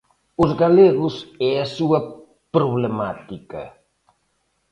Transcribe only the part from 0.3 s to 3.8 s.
Os galegos e a súa problemática.